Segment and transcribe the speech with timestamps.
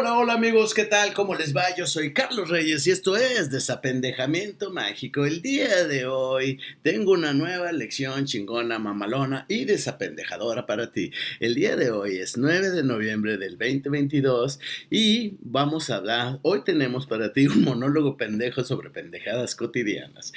[0.00, 1.12] Hola, hola amigos, ¿qué tal?
[1.12, 1.76] ¿Cómo les va?
[1.76, 5.26] Yo soy Carlos Reyes y esto es Desapendejamiento Mágico.
[5.26, 11.12] El día de hoy tengo una nueva lección chingona, mamalona y desapendejadora para ti.
[11.38, 14.58] El día de hoy es 9 de noviembre del 2022
[14.88, 20.32] y vamos a hablar, hoy tenemos para ti un monólogo pendejo sobre pendejadas cotidianas.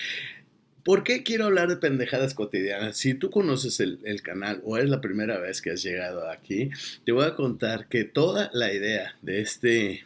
[0.84, 2.98] ¿Por qué quiero hablar de pendejadas cotidianas?
[2.98, 6.72] Si tú conoces el, canal o es la primera vez que has llegado aquí,
[7.06, 10.04] te voy a contar que toda la idea de este...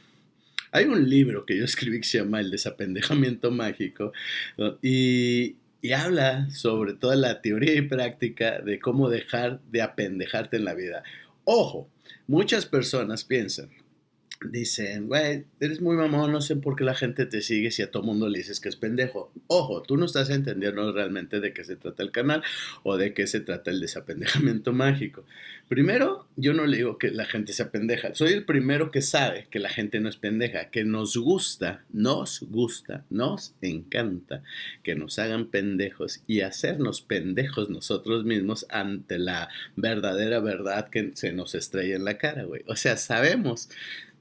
[0.71, 4.13] Hay un libro que yo escribí que se llama El desapendejamiento mágico
[4.83, 10.65] y, y habla sobre toda la teoría y práctica de cómo dejar de apendejarte en
[10.65, 11.03] la vida.
[11.45, 11.89] Ojo,
[12.27, 13.69] muchas personas piensan
[14.41, 17.91] dicen, güey, eres muy mamón, no sé por qué la gente te sigue si a
[17.91, 19.31] todo mundo le dices que es pendejo.
[19.47, 22.43] Ojo, tú no estás entendiendo realmente de qué se trata el canal
[22.83, 25.25] o de qué se trata el desapendejamiento mágico.
[25.67, 28.15] Primero, yo no le digo que la gente sea pendeja.
[28.15, 32.41] Soy el primero que sabe que la gente no es pendeja, que nos gusta, nos
[32.49, 34.43] gusta, nos encanta
[34.83, 41.33] que nos hagan pendejos y hacernos pendejos nosotros mismos ante la verdadera verdad que se
[41.33, 42.63] nos estrella en la cara, güey.
[42.67, 43.69] O sea, sabemos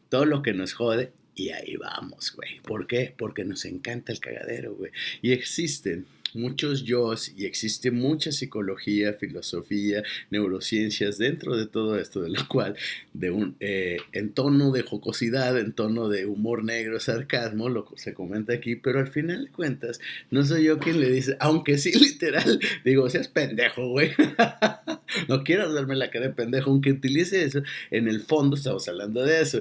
[0.08, 2.60] todo lo que nos jode y ahí vamos, güey.
[2.60, 3.14] ¿Por qué?
[3.16, 4.90] Porque nos encanta el cagadero, güey.
[5.20, 12.30] Y existen muchos yo y existe mucha psicología, filosofía, neurociencias dentro de todo esto, de
[12.30, 12.76] lo cual,
[13.12, 18.14] de un, eh, en tono de jocosidad, en tono de humor negro, sarcasmo, lo se
[18.14, 21.92] comenta aquí, pero al final de cuentas, no soy yo quien le dice, aunque sí,
[21.98, 24.10] literal, digo, seas pendejo, güey.
[25.28, 29.24] no quiero darme la cara de pendejo, aunque utilice eso, en el fondo estamos hablando
[29.24, 29.60] de eso.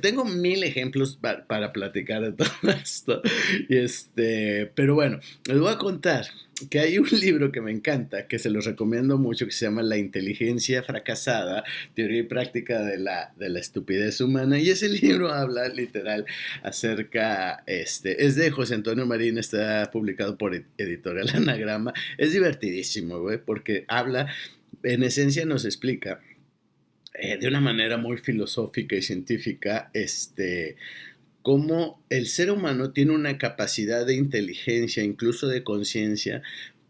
[0.00, 3.22] Tengo mil ejemplos para, para platicar de todo esto,
[3.68, 6.05] este, pero bueno, les voy a contar
[6.70, 9.82] que hay un libro que me encanta, que se los recomiendo mucho, que se llama
[9.82, 14.58] La inteligencia fracasada, teoría y práctica de la, de la estupidez humana.
[14.58, 16.24] Y ese libro habla literal
[16.62, 21.92] acerca, este, es de José Antonio Marín, está publicado por Editorial Anagrama.
[22.18, 24.32] Es divertidísimo, güey, porque habla,
[24.82, 26.20] en esencia nos explica
[27.14, 30.76] eh, de una manera muy filosófica y científica, este
[31.46, 36.42] cómo el ser humano tiene una capacidad de inteligencia, incluso de conciencia,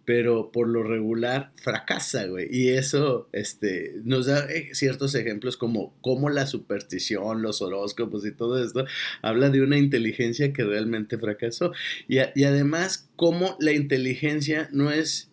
[0.06, 2.48] pero por lo regular fracasa, güey.
[2.50, 8.32] Y eso este, nos da eh, ciertos ejemplos como cómo la superstición, los horóscopos y
[8.32, 8.86] todo esto
[9.20, 11.72] habla de una inteligencia que realmente fracasó.
[12.08, 15.28] Y, además, cómo la inteligencia no es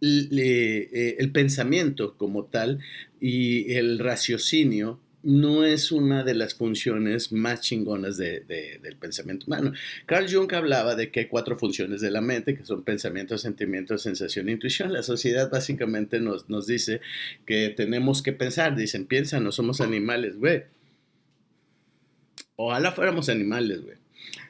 [0.00, 2.78] eh, el pensamiento como tal
[3.20, 9.72] y el raciocinio no es una de las funciones más chingonas del pensamiento humano.
[10.06, 13.98] Carl Jung hablaba de que hay cuatro funciones de la mente, que son pensamiento, sentimiento,
[13.98, 14.92] sensación e intuición.
[14.92, 17.00] La sociedad básicamente nos, nos dice
[17.46, 18.74] que tenemos que pensar.
[18.74, 20.64] Dicen, piensa, no somos animales, güey.
[22.56, 23.96] Ojalá fuéramos animales, güey.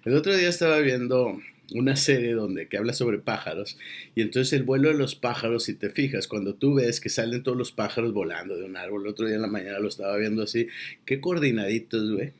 [0.04, 1.38] El otro día estaba viendo
[1.74, 3.78] una serie donde que habla sobre pájaros
[4.14, 7.42] y entonces el vuelo de los pájaros si te fijas cuando tú ves que salen
[7.42, 10.16] todos los pájaros volando de un árbol el otro día en la mañana lo estaba
[10.16, 10.68] viendo así
[11.04, 12.32] qué coordinaditos güey.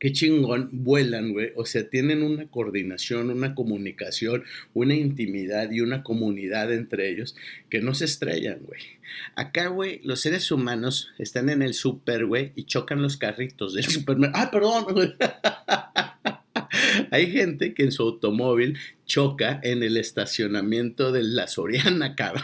[0.00, 1.52] Qué chingón vuelan güey.
[1.56, 4.44] O sea tienen una coordinación una comunicación
[4.74, 7.34] una intimidad y una comunidad entre ellos
[7.70, 8.80] que no se estrellan güey.
[9.34, 13.84] Acá güey los seres humanos están en el super güey y chocan los carritos del
[13.88, 15.14] supermercado ah perdón güey
[17.14, 18.76] Hay gente que en su automóvil
[19.06, 22.42] choca en el estacionamiento de la Soriana, cabrón.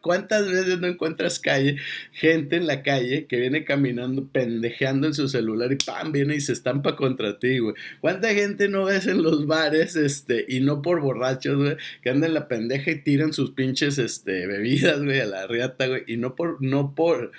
[0.00, 1.76] ¿Cuántas veces no encuentras calle,
[2.10, 6.10] gente en la calle que viene caminando, pendejeando en su celular y ¡pam!
[6.10, 7.74] viene y se estampa contra ti, güey?
[8.00, 12.30] ¿Cuánta gente no ves en los bares, este, y no por borrachos, güey, que andan
[12.30, 16.16] en la pendeja y tiran sus pinches, este, bebidas, güey, a la riata, güey, y
[16.16, 17.30] no por, no por,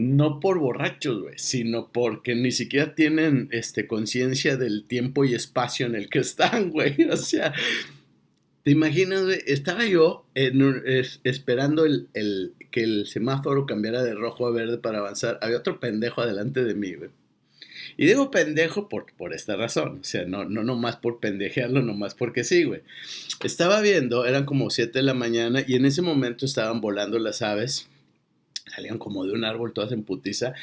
[0.00, 5.84] no por borrachos, güey, sino porque ni siquiera tienen este, conciencia del tiempo y espacio
[5.84, 6.96] en el que están, güey.
[7.10, 7.52] O sea,
[8.62, 9.40] ¿te imaginas, güey?
[9.46, 15.38] Estaba yo esperando el, que el semáforo cambiara de rojo a verde para avanzar.
[15.42, 17.10] Había otro pendejo adelante de mí, güey.
[17.98, 22.44] Y digo pendejo por, esta razón, o sea, no, no nomás por pendejearlo, nomás porque
[22.44, 22.80] sí, güey.
[23.44, 27.42] Estaba viendo, eran como 7 de la mañana y en ese momento estaban volando las
[27.42, 27.89] aves
[28.70, 30.54] salían como de un árbol todas en putiza.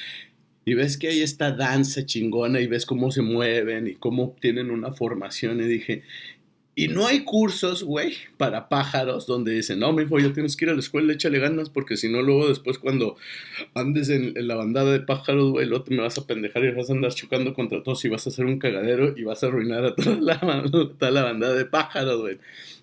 [0.65, 4.69] Y ves que hay esta danza chingona y ves cómo se mueven y cómo tienen
[4.69, 5.62] una formación.
[5.62, 6.04] Y dije,
[6.79, 10.65] y no hay cursos, güey, para pájaros donde dicen, no, mi hijo, ya tienes que
[10.65, 13.18] ir a la escuela, échale ganas, porque si no, luego después cuando
[13.74, 16.91] andes en, la bandada de pájaros, güey, luego te me vas a pendejar y vas
[16.91, 19.85] a andar chocando contra todos y vas a hacer un cagadero y vas a arruinar
[19.85, 20.39] a toda la,
[21.00, 22.38] toda la bandada de pájaros, güey.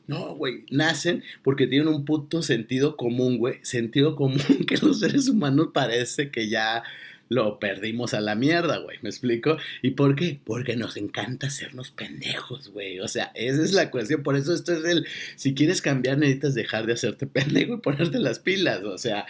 [0.09, 3.61] No, güey, nacen porque tienen un puto sentido común, güey.
[3.63, 6.83] Sentido común que los seres humanos parece que ya
[7.29, 9.57] lo perdimos a la mierda, güey, ¿me explico?
[9.83, 10.41] ¿Y por qué?
[10.45, 14.73] Porque nos encanta hacernos pendejos, güey, o sea, esa es la cuestión, por eso esto
[14.73, 15.07] es el,
[15.37, 19.27] si quieres cambiar necesitas dejar de hacerte pendejo y ponerte las pilas, o sea,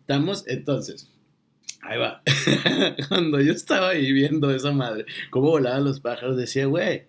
[0.00, 1.08] estamos, entonces,
[1.82, 2.22] Ahí va.
[3.08, 7.06] Cuando yo estaba ahí viendo esa madre, cómo volaban los pájaros, decía, güey,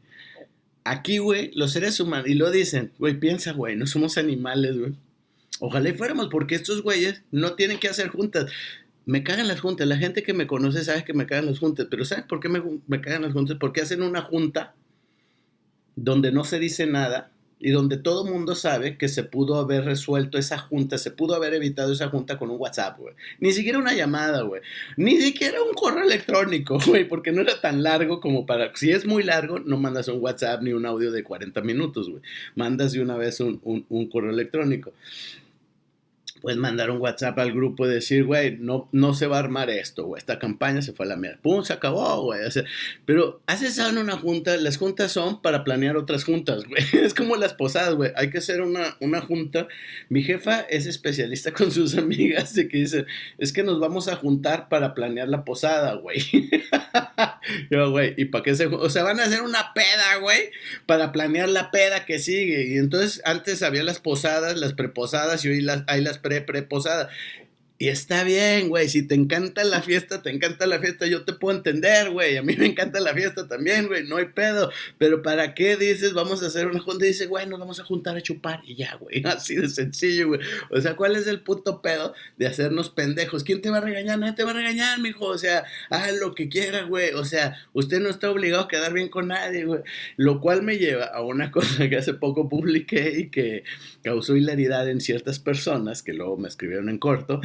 [0.84, 4.94] aquí, güey, los seres humanos, y lo dicen, güey, piensa, güey, no somos animales, güey.
[5.60, 8.52] Ojalá y fuéramos, porque estos güeyes no tienen que hacer juntas.
[9.06, 9.88] Me cagan las juntas.
[9.88, 11.88] La gente que me conoce sabe que me cagan las juntas.
[11.90, 13.58] Pero ¿sabes por qué me, me cagan las juntas?
[13.60, 14.74] Porque hacen una junta
[15.96, 17.34] donde no se dice nada
[17.64, 21.54] y donde todo mundo sabe que se pudo haber resuelto esa junta, se pudo haber
[21.54, 23.16] evitado esa junta con un WhatsApp, güey.
[23.40, 24.62] Ni siquiera una llamada, güey.
[24.98, 28.76] Ni siquiera un correo electrónico, güey, porque no era tan largo como para...
[28.76, 32.22] Si es muy largo, no mandas un WhatsApp ni un audio de 40 minutos, güey.
[32.56, 34.92] Mandas de una vez un, un, un correo electrónico
[36.44, 39.70] puedes mandar un WhatsApp al grupo y decir, güey, no, no se va a armar
[39.70, 41.40] esto, güey, esta campaña se fue a la mierda.
[41.42, 41.64] ¡Pum!
[41.64, 42.42] Se acabó, güey.
[43.06, 46.84] pero haces en una junta, las juntas son para planear otras juntas, güey.
[46.92, 48.12] Es como las posadas, güey.
[48.18, 49.70] Hay que hacer una, una junta.
[50.10, 53.06] Mi jefa es especialista con sus amigas de que dice,
[53.38, 56.20] es que nos vamos a juntar para planear la posada, güey.
[57.72, 60.52] Yo, güey, ¿y para qué se O sea, van a hacer una peda, güey,
[60.86, 62.68] para planear la peda que sigue.
[62.68, 67.10] Y entonces antes había las posadas, las preposadas y hoy las, hay las pre preposada.
[67.84, 71.34] Y está bien, güey, si te encanta la fiesta, te encanta la fiesta, yo te
[71.34, 75.22] puedo entender, güey, a mí me encanta la fiesta también, güey, no hay pedo, pero
[75.22, 77.04] ¿para qué dices vamos a hacer una junta?
[77.04, 80.30] Y dice, güey, nos vamos a juntar a chupar y ya, güey, así de sencillo,
[80.30, 80.40] güey.
[80.70, 83.44] O sea, ¿cuál es el puto pedo de hacernos pendejos?
[83.44, 84.18] ¿Quién te va a regañar?
[84.18, 87.58] Nadie te va a regañar, mijo, o sea, haz lo que quiera, güey, o sea,
[87.74, 89.82] usted no está obligado a quedar bien con nadie, güey.
[90.16, 93.66] Lo cual me lleva a una cosa que hace poco publiqué y que
[94.04, 97.42] causó hilaridad en ciertas personas que luego me escribieron en corto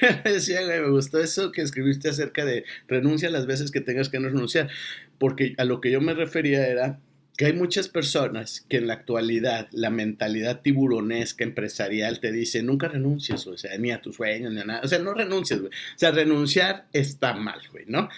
[0.24, 4.68] decía, me gustó eso que escribiste acerca de renuncia las veces que tengas que renunciar,
[5.18, 6.98] porque a lo que yo me refería era
[7.36, 12.88] que hay muchas personas que en la actualidad la mentalidad tiburonesca empresarial te dice nunca
[12.88, 15.72] renuncies, o sea, ni a tus sueños, ni a nada, o sea, no renuncies, güey.
[15.72, 18.10] O sea, renunciar está mal, güey, ¿no?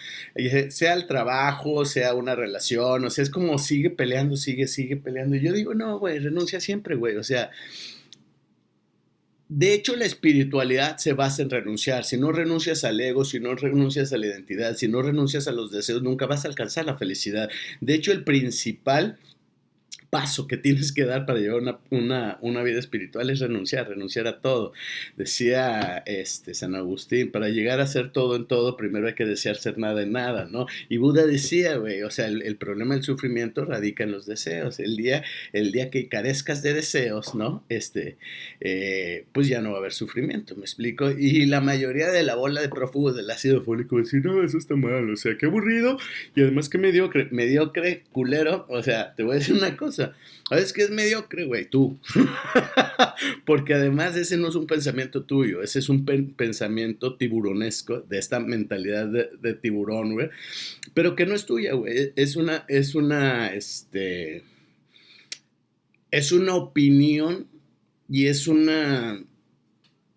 [0.69, 5.37] Sea el trabajo, sea una relación, o sea, es como sigue peleando, sigue, sigue peleando.
[5.37, 7.50] Y yo digo, no, güey, renuncia siempre, güey, o sea,
[9.56, 12.04] de hecho, la espiritualidad se basa en renunciar.
[12.04, 15.52] Si no renuncias al ego, si no renuncias a la identidad, si no renuncias a
[15.52, 17.48] los deseos, nunca vas a alcanzar la felicidad.
[17.80, 19.16] De hecho, el principal
[20.14, 24.72] paso que tienes que dar para llevar una, vida espiritual es renunciar, renunciar a todo.
[25.16, 29.56] Decía este, San Agustín, para llegar a ser todo en todo, primero hay que desear
[29.56, 30.66] ser nada en nada, ¿no?
[30.88, 34.78] Y Buda decía, güey, o sea, el, problema del sufrimiento radica en los deseos.
[34.78, 37.64] El día, el día que carezcas de deseos, ¿no?
[37.69, 38.16] Este,
[38.61, 41.11] eh, pues ya no va a haber sufrimiento, ¿me explico?
[41.11, 44.76] Y la mayoría de la bola de prófugos del ácido fólico decir, no, eso está
[44.76, 45.99] mal, o sea, qué aburrido
[46.37, 50.03] y además que mediocre, mediocre, culero, o sea, te voy a decir una cosa
[50.48, 51.68] ¿Sabes qué es mediocre, güey?
[51.68, 51.98] Tú.
[53.46, 58.40] Porque además ese no es un pensamiento tuyo, ese es un pensamiento tiburonesco, de esta
[58.40, 60.28] mentalidad de, tiburón, güey.
[60.92, 62.12] Pero que no es tuya, güey.
[62.16, 64.44] Es una, es una, este...
[66.10, 67.48] Es una opinión
[68.08, 69.24] y es una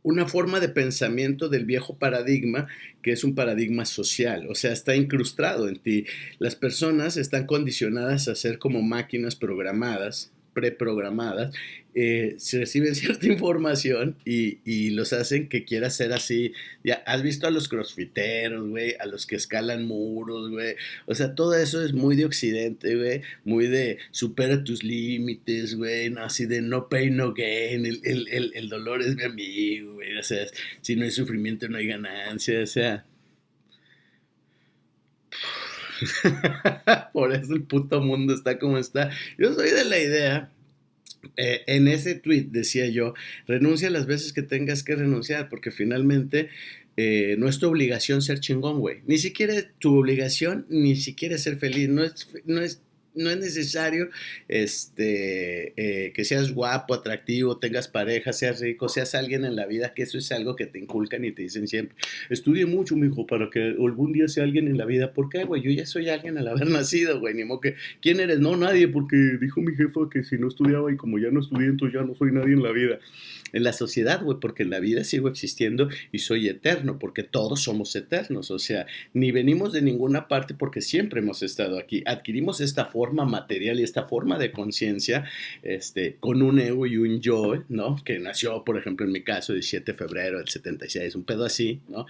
[0.07, 2.67] una forma de pensamiento del viejo paradigma,
[3.01, 6.05] que es un paradigma social, o sea, está incrustado en ti.
[6.39, 11.53] Las personas están condicionadas a ser como máquinas programadas preprogramadas,
[11.93, 16.53] eh, se reciben cierta información y, los hacen que quieras ser así.
[16.83, 20.75] Ya, has visto a los crossfiteros, güey, a los que escalan muros, güey.
[21.05, 23.21] O sea, todo eso es muy de occidente, güey.
[23.45, 26.09] Muy de supera tus límites, güey.
[26.09, 27.85] No, así de no pain, no gain.
[27.85, 30.17] El, el, el dolor es mi amigo, güey.
[30.17, 30.47] O sea,
[30.81, 32.61] si no hay sufrimiento, no hay ganancia.
[32.61, 33.05] O sea.
[37.13, 39.09] Por eso el puto mundo está como está.
[39.37, 40.51] Yo soy de la idea.
[41.35, 43.13] Eh, en ese tweet decía yo,
[43.47, 46.49] renuncia las veces que tengas que renunciar, porque finalmente
[46.95, 49.01] eh, no es tu obligación ser chingón, güey.
[49.05, 51.89] Ni siquiera tu obligación, ni siquiera ser feliz.
[51.89, 52.81] No es, no es
[53.17, 54.09] no es necesario
[54.47, 59.93] este, eh, que seas guapo, atractivo, tengas pareja, seas rico, seas alguien en la vida,
[59.93, 61.95] que eso es algo que te inculcan y te dicen siempre.
[62.29, 65.13] Estudie mucho, mijo, para que algún día sea alguien en la vida.
[65.13, 65.61] ¿Por qué, güey?
[65.61, 67.33] Yo ya soy alguien al haber nacido, güey.
[67.33, 68.39] Ni que, ¿quién eres?
[68.39, 71.67] No, nadie, porque dijo mi jefa que si no estudiaba y como ya no estudié,
[71.67, 72.99] entonces ya no soy nadie en la vida
[73.53, 77.63] en la sociedad, güey, porque en la vida sigo existiendo y soy eterno, porque todos
[77.63, 82.61] somos eternos, o sea, ni venimos de ninguna parte porque siempre hemos estado aquí, adquirimos
[82.61, 85.25] esta forma material y esta forma de conciencia,
[85.63, 87.95] este, con un ego y un yo, ¿no?
[88.03, 91.45] Que nació, por ejemplo, en mi caso, el 7 de febrero del 76, un pedo
[91.45, 92.05] así, ¿no?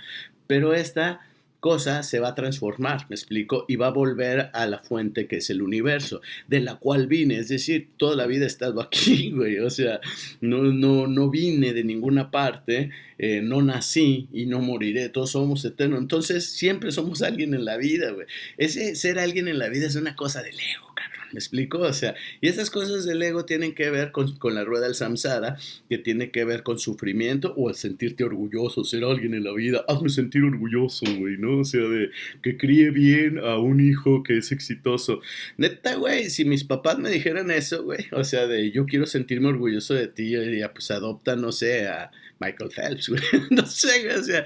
[0.48, 1.22] Pero esta
[1.68, 5.38] cosa se va a transformar, me explico, y va a volver a la fuente que
[5.38, 9.32] es el universo, de la cual vine, es decir, toda la vida he estado aquí,
[9.36, 10.00] güey, o sea,
[10.40, 15.66] no, no, no vine de ninguna parte, eh, no nací y no moriré, todos somos
[15.66, 18.28] eternos, entonces siempre somos alguien en la vida, güey.
[18.58, 21.17] Ese ser alguien en la vida es una cosa del ego, cabrón.
[21.34, 21.80] ¿Me explico?
[21.80, 24.96] O sea, y esas cosas del ego tienen que ver con, con, la rueda del
[24.96, 25.58] samsara,
[25.90, 29.84] que tiene que ver con sufrimiento o el sentirte orgulloso, ser alguien en la vida.
[29.88, 31.60] Hazme sentir orgulloso, güey, ¿no?
[31.60, 32.10] O sea, de
[32.42, 35.22] que críe bien a un hijo que es exitoso.
[35.58, 39.50] Neta, güey, si mis papás me dijeran eso, güey, o sea, de yo quiero sentirme
[39.50, 43.22] orgulloso de ti, yo diría, pues adopta, no sé, a Michael Phelps, güey.
[43.52, 44.46] no sé, güey, o sea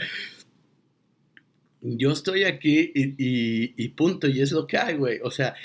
[1.81, 5.19] yo estoy aquí y, y, y, punto, y es lo que hay, güey.
[5.23, 5.55] O sea,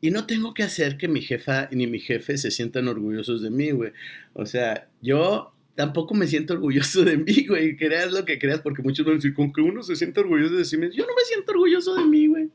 [0.00, 3.50] y no tengo que hacer que mi jefa ni mi jefe se sientan orgullosos de
[3.50, 3.92] mí, güey.
[4.34, 7.76] O sea, yo tampoco me siento orgulloso de mí, güey.
[7.76, 10.56] Creas lo que creas, porque muchos van a decir, con que uno se siente orgulloso
[10.56, 10.94] de sí mismo.
[10.94, 12.50] Yo no me siento orgulloso de mí, güey.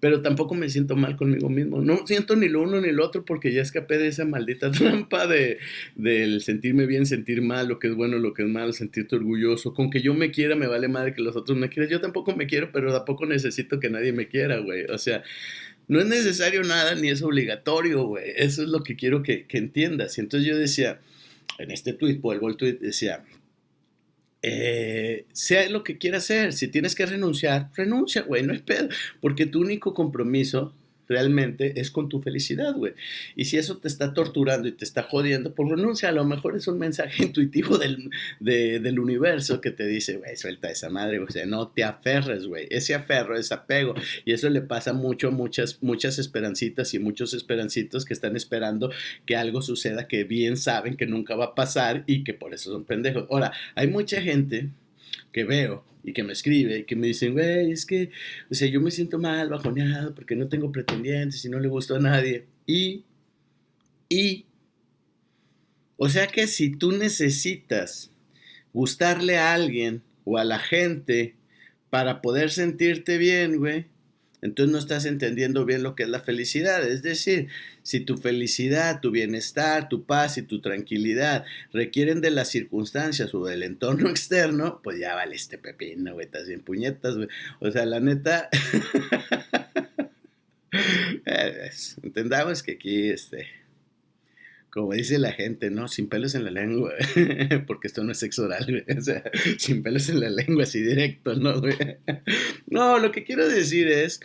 [0.00, 1.80] Pero tampoco me siento mal conmigo mismo.
[1.80, 5.26] No siento ni lo uno ni lo otro porque ya escapé de esa maldita trampa
[5.26, 5.58] de,
[5.96, 9.74] del sentirme bien, sentir mal, lo que es bueno, lo que es malo, sentirte orgulloso.
[9.74, 11.90] Con que yo me quiera, me vale madre que los otros me quieran.
[11.90, 14.84] Yo tampoco me quiero, pero tampoco necesito que nadie me quiera, güey.
[14.84, 15.24] O sea,
[15.88, 18.24] no es necesario nada ni es obligatorio, güey.
[18.36, 20.18] Eso es lo que quiero que, entiendas.
[20.18, 21.00] Y entonces yo decía,
[21.58, 23.24] en este tweet, vuelvo al tweet, decía,
[24.42, 28.88] eh, sea lo que quieras hacer, si tienes que renunciar, renuncia, güey, no es pedo,
[29.20, 30.74] porque tu único compromiso
[31.08, 32.94] realmente es con tu felicidad, güey.
[33.34, 36.08] Y si eso te está torturando y te está jodiendo, pues renuncia.
[36.10, 38.10] A lo mejor es un mensaje intuitivo del,
[38.40, 42.66] del universo que te dice, güey, suelta esa madre, o sea, no te aferres, güey.
[42.70, 43.94] Ese aferro es apego.
[44.24, 48.90] Y eso le pasa mucho, muchas, muchas esperancitas y muchos esperancitos que están esperando
[49.26, 52.70] que algo suceda que bien saben que nunca va a pasar y que por eso
[52.70, 53.26] son pendejos.
[53.30, 54.68] Ahora, hay mucha gente
[55.32, 58.10] que veo y que me escribe y que me dicen, güey, es que,
[58.50, 61.96] o sea, yo me siento mal, bajoneado, porque no tengo pretendientes y no le gustó
[61.96, 62.46] a nadie.
[62.66, 63.04] Y,
[64.08, 64.46] y,
[65.96, 68.10] o sea que si tú necesitas
[68.72, 71.34] gustarle a alguien o a la gente
[71.90, 73.86] para poder sentirte bien, güey,
[74.40, 76.86] entonces no estás entendiendo bien lo que es la felicidad.
[76.86, 77.48] Es decir,
[77.82, 83.44] si tu felicidad, tu bienestar, tu paz y tu tranquilidad requieren de las circunstancias o
[83.44, 87.28] del entorno externo, pues ya vale este pepino, güey, estás puñetas, güey.
[87.60, 88.48] O sea, la neta...
[92.02, 93.46] Entendamos que aquí, este,
[94.70, 95.88] como dice la gente, ¿no?
[95.88, 96.92] Sin pelos en la lengua,
[97.66, 98.84] porque esto no es sexo oral, güey.
[98.98, 99.22] O sea,
[99.58, 101.76] sin pelos en la lengua, así directo, ¿no, güey?
[102.66, 104.20] No, lo que quiero decir es,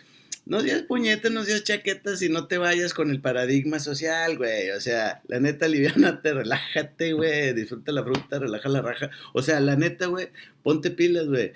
[0.46, 4.70] no seas puñetas, no seas chaquetas y no te vayas con el paradigma social, güey.
[4.70, 7.54] O sea, la neta, liviánate, relájate, güey.
[7.54, 9.10] Disfruta la fruta, relaja la raja.
[9.32, 10.28] O sea, la neta, güey,
[10.62, 11.52] ponte pilas, güey.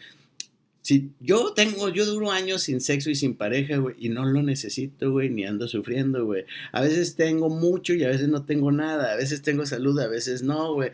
[0.89, 4.43] Si yo tengo, yo duro años sin sexo y sin pareja, güey, y no lo
[4.43, 6.47] necesito, güey, ni ando sufriendo, güey.
[6.73, 9.13] A veces tengo mucho y a veces no tengo nada.
[9.13, 10.93] A veces tengo salud, a veces no, güey.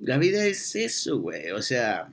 [0.00, 1.50] La vida es eso, güey.
[1.50, 2.10] O sea,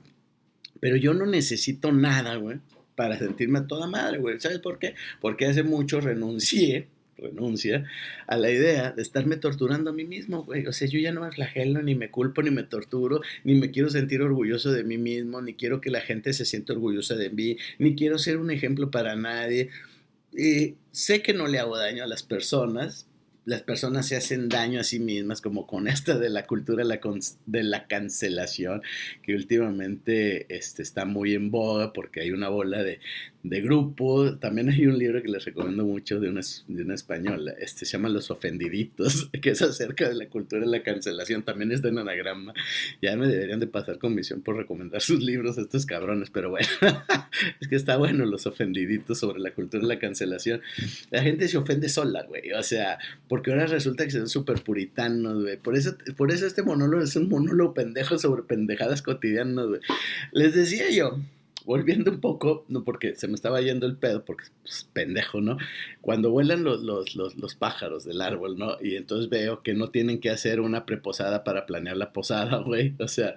[0.78, 2.58] pero yo no necesito nada, güey,
[2.96, 4.38] para sentirme a toda madre, güey.
[4.38, 4.94] ¿Sabes por qué?
[5.22, 7.84] Porque hace mucho renuncié renuncia
[8.26, 10.66] a la idea de estarme torturando a mí mismo, güey.
[10.66, 13.70] O sea, yo ya no me flagelo, ni me culpo, ni me torturo, ni me
[13.70, 17.30] quiero sentir orgulloso de mí mismo, ni quiero que la gente se sienta orgullosa de
[17.30, 19.70] mí, ni quiero ser un ejemplo para nadie.
[20.36, 23.06] Y sé que no le hago daño a las personas,
[23.46, 27.62] las personas se hacen daño a sí mismas, como con esta de la cultura de
[27.62, 28.82] la cancelación,
[29.22, 32.98] que últimamente este, está muy en boga porque hay una bola de,
[33.48, 34.36] de grupo.
[34.38, 37.92] También hay un libro que les recomiendo mucho de una, de una española, este se
[37.92, 41.42] llama Los Ofendiditos, que es acerca de la cultura de la cancelación.
[41.42, 42.54] También está en anagrama.
[43.00, 46.66] Ya me deberían de pasar comisión por recomendar sus libros a estos cabrones, pero bueno,
[47.60, 50.60] es que está bueno Los Ofendiditos sobre la cultura de la cancelación.
[51.10, 52.52] La gente se ofende sola, güey.
[52.52, 52.98] O sea,
[53.28, 55.56] porque ahora resulta que son súper puritanos, güey.
[55.56, 59.80] Por eso, por eso este monólogo es un monólogo pendejo sobre pendejadas cotidianas, güey.
[60.32, 61.18] Les decía yo
[61.66, 65.58] volviendo un poco, no porque se me estaba yendo el pedo, porque pues, pendejo, ¿no?
[66.00, 68.76] Cuando vuelan los, los, los, los, pájaros del árbol, ¿no?
[68.80, 72.94] Y entonces veo que no tienen que hacer una preposada para planear la posada, güey.
[73.00, 73.34] O sea,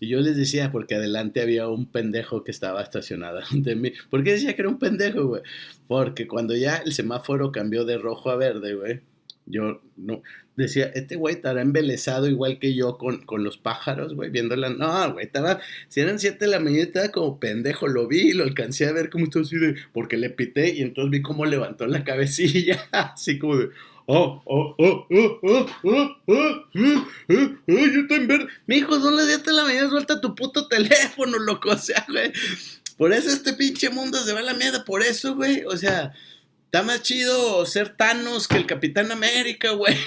[0.00, 3.92] y yo les decía, porque adelante había un pendejo que estaba estacionado ante mí.
[4.08, 5.42] ¿Por qué decía que era un pendejo, güey?
[5.88, 9.00] Porque cuando ya el semáforo cambió de rojo a verde, güey,
[9.46, 10.22] yo no,
[10.56, 14.70] decía, este güey estará embelesado igual que yo con, con los pájaros, güey, viéndola.
[14.70, 18.44] No, güey, estaba, si eran siete de la mañana, estaba como pendejo, lo vi, lo
[18.44, 21.86] alcancé a ver como estaba así de, porque le pité y entonces vi cómo levantó
[21.86, 23.70] la cabecilla, así como de,
[24.06, 27.06] oh, oh, oh, oh, oh, oh, oh, oh,
[27.66, 28.46] yo estoy en verde.
[28.66, 32.04] Mi hijo, son las 7 de la mañana, suelta tu puto teléfono, loco, o sea,
[32.08, 32.32] güey.
[32.96, 35.64] Por eso este pinche mundo se va a la mierda, por eso, güey.
[35.64, 36.12] O sea,
[36.74, 39.94] está más chido ser Thanos que el Capitán América, güey.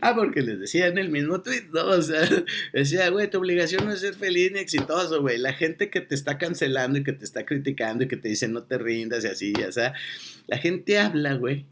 [0.00, 1.86] Ah, porque les decía en el mismo tweet, ¿no?
[1.86, 2.20] O sea,
[2.72, 5.38] decía, güey, tu obligación no es ser feliz ni exitoso, güey.
[5.38, 8.46] La gente que te está cancelando y que te está criticando y que te dice
[8.46, 9.92] no te rindas y así, o sea,
[10.46, 11.66] la gente habla, güey,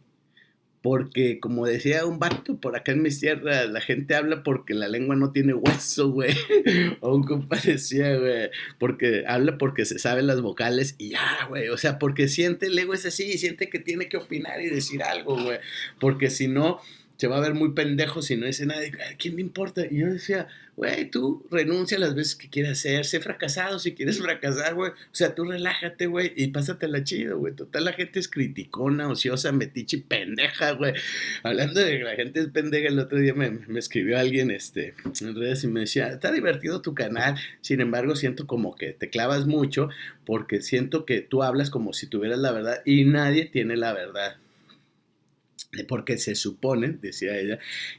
[0.84, 4.86] porque como decía un vato por acá en mis tierras, la gente habla porque la
[4.86, 6.34] lengua no tiene hueso, güey.
[7.00, 11.70] O un compa decía, güey, porque habla porque se saben las vocales y ya, güey.
[11.70, 15.02] O sea, porque siente, el ego es así, siente que tiene que opinar y decir
[15.02, 15.58] algo, güey.
[15.98, 16.82] Porque si no,
[17.24, 18.82] se va a ver muy pendejo si no dice nada.
[18.82, 19.86] ¿A quién le importa?
[19.90, 24.18] Y yo decía, güey, tú renuncia las veces que quieras hacer, sé fracasado si quieres
[24.22, 24.90] fracasar, güey.
[24.90, 27.54] O sea, tú relájate, güey, y pásatela chido, güey.
[27.54, 30.92] Total, la gente es criticona, ociosa, metiche pendeja, güey.
[31.42, 34.92] Hablando de que la gente es pendeja, el otro día me, me, escribió alguien este,
[35.22, 39.08] en redes y me decía, está divertido tu canal, sin embargo, siento como que te
[39.08, 39.88] clavas mucho
[40.26, 44.36] porque siento que tú hablas como si tuvieras la verdad y nadie tiene la verdad
[45.82, 47.58] porque se supone, decía ella,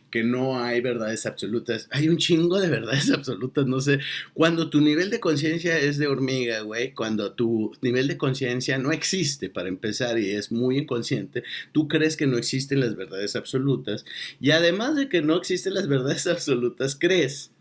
[0.10, 1.90] que no hay verdades absolutas.
[1.92, 4.00] Hay un chingo de verdades absolutas, no sé.
[4.34, 8.94] Cuando tu nivel de conciencia es de hormiga, güey, cuando tu nivel de conciencia no
[8.94, 14.06] existe para empezar y es muy inconsciente, tú crees que no existen las verdades absolutas.
[14.40, 17.52] Y además de que no existen las verdades absolutas, crees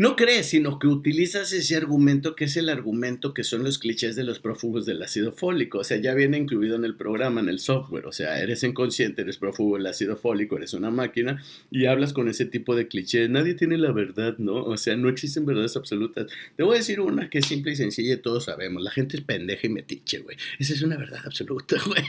[0.00, 4.16] no crees, sino que utilizas ese argumento que es el argumento que son los clichés
[4.16, 5.80] de los prófugos del ácido fólico.
[5.80, 8.06] O sea, ya viene incluido en el programa, en el software.
[8.06, 12.30] O sea, eres inconsciente, eres prófugo del ácido fólico, eres una máquina y hablas con
[12.30, 13.28] ese tipo de clichés.
[13.28, 14.64] Nadie tiene la verdad, ¿no?
[14.64, 16.28] O sea, no existen verdades absolutas.
[16.56, 18.82] Te voy a decir una que es simple y sencilla y todos sabemos.
[18.82, 20.38] La gente es pendeja y metiche, güey.
[20.58, 22.02] Esa es una verdad absoluta, güey.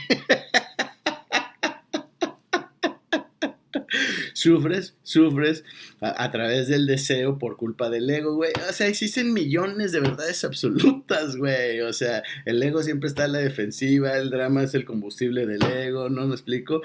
[4.32, 5.64] Sufres, sufres
[6.00, 8.52] a, través del deseo por culpa del ego, güey.
[8.68, 11.80] O sea, existen millones de verdades absolutas, güey.
[11.80, 15.62] O sea, el ego siempre está en la defensiva, el drama es el combustible del
[15.62, 16.82] ego, ¿no me explico?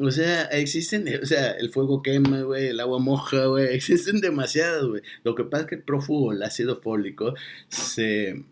[0.00, 4.84] O sea, existen, o sea, el fuego quema, güey, el agua moja, güey, existen demasiadas,
[4.84, 5.02] güey.
[5.24, 7.34] Lo que pasa es que el prófugo, el ácido fólico,
[7.68, 8.44] se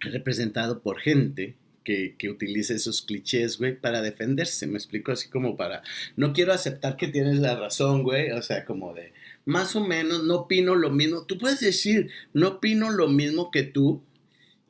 [0.00, 4.66] representado por gente que, que utilice esos clichés, güey, para defenderse.
[4.66, 5.82] Me explico así como para.
[6.16, 8.30] No quiero aceptar que tienes la razón, güey.
[8.30, 9.12] O sea, como de.
[9.44, 11.24] Más o menos, no opino lo mismo.
[11.24, 14.02] Tú puedes decir, no opino lo mismo que tú.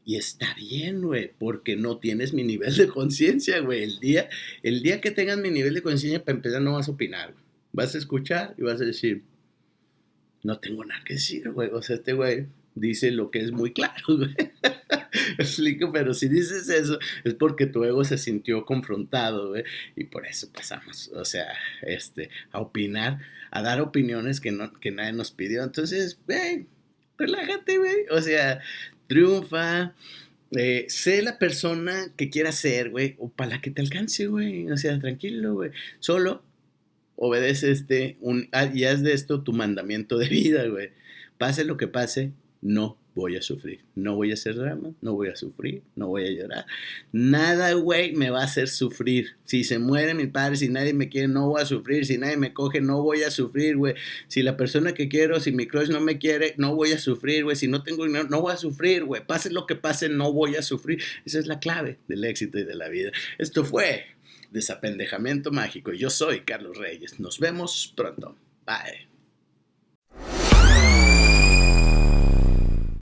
[0.05, 3.85] Y está bien, güey, porque no tienes mi nivel de conciencia, güey.
[3.85, 4.29] El día,
[4.63, 7.35] el día que tengas mi nivel de conciencia, para empezar, no vas a opinar.
[7.73, 9.23] Vas a escuchar y vas a decir,
[10.43, 11.71] no tengo nada que decir, güey.
[11.71, 14.35] O sea, este güey dice lo que es muy claro, güey.
[15.39, 19.65] explico, pero si dices eso es porque tu ego se sintió confrontado, güey,
[19.97, 24.91] y por eso pasamos, o sea, este, a opinar, a dar opiniones que, no, que
[24.91, 25.63] nadie nos pidió.
[25.63, 26.67] Entonces, güey,
[27.19, 28.61] relájate, güey, o sea,
[29.07, 29.95] triunfa,
[30.53, 34.71] eh, sé la persona que quieras ser, güey, o para la que te alcance, güey,
[34.71, 36.43] o sea, tranquilo, güey, solo
[37.17, 40.91] obedece este, un, ah, y haz de esto tu mandamiento de vida, güey.
[41.39, 42.33] Pase lo que pase,
[42.63, 43.81] no voy a sufrir.
[43.95, 46.67] No voy a hacer drama, no voy a sufrir, no voy a llorar.
[47.13, 49.37] Nada, güey, me va a hacer sufrir.
[49.45, 52.07] Si se muere mi padre, si nadie me quiere, no voy a sufrir.
[52.07, 53.95] Si nadie me coge, no voy a sufrir, güey.
[54.29, 57.45] Si la persona que quiero, si mi crush no me quiere, no voy a sufrir,
[57.45, 57.57] güey.
[57.57, 59.27] Si no tengo dinero, no voy a sufrir, güey.
[59.27, 61.03] Pase lo que pase, no voy a sufrir.
[61.25, 63.13] Esa es la clave del éxito y de la vida.
[63.39, 64.07] Esto fue
[64.51, 65.93] Desapendejamiento Mágico.
[65.93, 67.19] Yo soy Carlos Reyes.
[67.21, 68.37] Nos vemos pronto.
[68.67, 69.12] Bye.